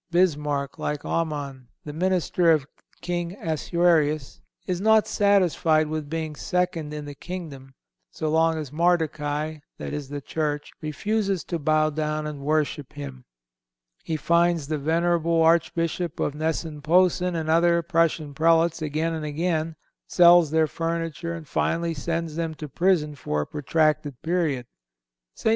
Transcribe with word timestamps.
Bismarck, 0.09 0.79
like 0.79 1.05
Aman, 1.05 1.67
the 1.85 1.93
minister 1.93 2.49
of 2.49 2.65
King 3.01 3.35
Assuerus, 3.39 4.41
is 4.65 4.81
not 4.81 5.05
satisfied 5.05 5.89
with 5.89 6.09
being 6.09 6.35
second 6.35 6.91
in 6.91 7.05
the 7.05 7.13
kingdom 7.13 7.75
so 8.09 8.27
long 8.27 8.57
as 8.57 8.71
Mardochai, 8.71 9.61
that 9.77 9.93
is 9.93 10.09
the 10.09 10.19
Church, 10.19 10.71
refuses 10.81 11.43
to 11.43 11.59
bow 11.59 11.91
down 11.91 12.25
and 12.25 12.39
worship 12.41 12.93
him. 12.93 13.25
He 14.03 14.17
fines 14.17 14.69
the 14.69 14.79
venerable 14.79 15.43
Archbishop 15.43 16.19
of 16.19 16.33
Gnesen 16.33 16.81
Posen 16.81 17.35
and 17.35 17.47
other 17.47 17.83
Prussian 17.83 18.33
Prelates 18.33 18.81
again 18.81 19.13
and 19.13 19.23
again, 19.23 19.75
sells 20.07 20.49
their 20.49 20.65
furniture 20.65 21.35
and 21.35 21.47
finally 21.47 21.93
sends 21.93 22.35
them 22.35 22.55
to 22.55 22.67
prison 22.67 23.13
for 23.13 23.41
a 23.41 23.45
protracted 23.45 24.19
period. 24.23 24.65
St. 25.35 25.49